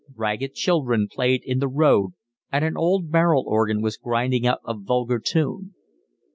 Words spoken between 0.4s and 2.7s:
children played in the road, and